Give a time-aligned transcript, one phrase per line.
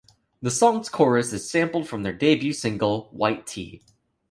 [0.41, 3.83] The song's chorus is sampled from their debut single "White Tee".